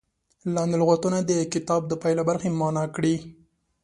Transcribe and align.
لاندې 0.55 0.75
لغتونه 0.81 1.17
د 1.29 1.31
کتاب 1.53 1.81
د 1.87 1.93
پای 2.01 2.13
له 2.19 2.23
برخې 2.29 2.49
معنا 2.59 2.83
کړي. 2.95 3.15